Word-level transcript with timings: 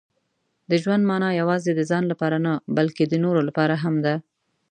•د 0.69 0.71
ژوند 0.83 1.03
مانا 1.09 1.29
یوازې 1.41 1.71
د 1.75 1.81
ځان 1.89 2.03
لپاره 2.11 2.37
نه، 2.45 2.53
بلکې 2.77 3.03
د 3.07 3.13
نورو 3.23 3.41
لپاره 3.47 3.75
هم 3.83 3.95
ده. 4.05 4.15